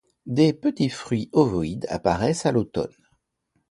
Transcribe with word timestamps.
Des 0.25 0.51
petits 0.51 0.89
fruits 0.89 1.29
ovoïdes 1.31 1.85
apparaissent 1.87 2.47
à 2.47 2.51
l'automne. 2.51 2.91